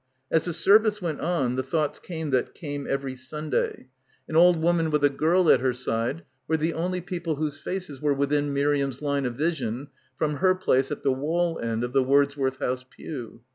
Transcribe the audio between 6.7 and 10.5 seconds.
only people whose faces were within Miriam's line of vision from